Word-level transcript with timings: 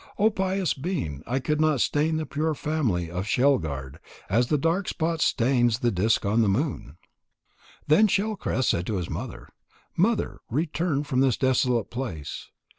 Oh, 0.17 0.31
pious 0.31 0.73
being, 0.73 1.21
I 1.27 1.37
could 1.37 1.61
not 1.61 1.79
stain 1.79 2.17
the 2.17 2.25
pure 2.25 2.55
family 2.55 3.11
of 3.11 3.27
Shell 3.27 3.59
guard, 3.59 3.99
as 4.31 4.47
the 4.47 4.57
dark 4.57 4.87
spot 4.89 5.21
stains 5.21 5.77
the 5.77 5.91
disk 5.91 6.25
on 6.25 6.41
the 6.41 6.49
moon." 6.49 6.97
Then 7.85 8.07
Shell 8.07 8.37
crest 8.37 8.71
said 8.71 8.87
to 8.87 8.97
his 8.97 9.11
mother: 9.11 9.47
"Mother, 9.95 10.39
return 10.49 11.03
from 11.03 11.19
this 11.19 11.37
desolate 11.37 11.91
place. 11.91 12.49